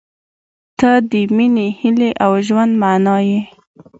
[0.79, 3.39] •ته د مینې، هیلې، او ژوند معنی یې.